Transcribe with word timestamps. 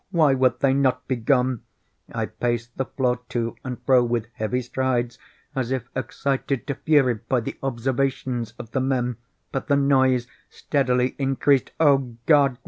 Why 0.09 0.33
would 0.33 0.61
they 0.61 0.73
not 0.73 1.07
be 1.07 1.15
gone? 1.15 1.61
I 2.11 2.25
paced 2.25 2.75
the 2.75 2.85
floor 2.85 3.19
to 3.29 3.55
and 3.63 3.79
fro 3.85 4.03
with 4.03 4.29
heavy 4.33 4.61
strides, 4.63 5.19
as 5.55 5.69
if 5.69 5.89
excited 5.95 6.65
to 6.65 6.73
fury 6.73 7.13
by 7.13 7.41
the 7.41 7.59
observations 7.61 8.55
of 8.57 8.71
the 8.71 8.81
men—but 8.81 9.67
the 9.67 9.75
noise 9.77 10.25
steadily 10.49 11.15
increased. 11.19 11.69
Oh 11.79 12.15
God! 12.25 12.57